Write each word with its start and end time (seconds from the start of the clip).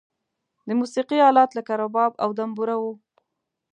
د 0.67 0.69
موسیقی 0.79 1.17
آلات 1.29 1.49
لکه 1.57 1.71
رباب 1.81 2.11
او 2.23 2.29
دمبوره 2.39 2.75
و. 2.81 2.83